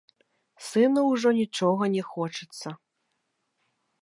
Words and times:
Сыну 0.67 1.03
ўжо 1.11 1.29
нічога 1.41 1.83
не 1.97 2.03
хочацца. 2.11 2.67